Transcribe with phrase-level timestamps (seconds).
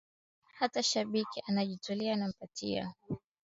[0.59, 2.93] hata shabiki anajitolea nampatia